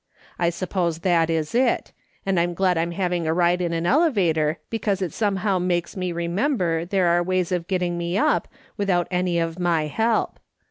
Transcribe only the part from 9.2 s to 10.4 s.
of my help.